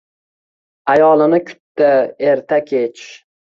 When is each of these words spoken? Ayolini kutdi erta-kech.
Ayolini 0.93 1.39
kutdi 1.51 1.91
erta-kech. 2.33 3.05